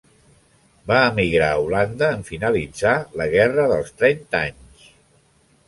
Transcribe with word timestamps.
Va 0.91 1.01
emigrar 1.09 1.49
a 1.57 1.59
Holanda 1.65 2.09
en 2.17 2.25
finalitzar 2.31 2.95
la 3.21 3.29
Guerra 3.37 3.69
dels 3.75 3.95
Trenta 4.01 4.43
Anys. 4.51 4.93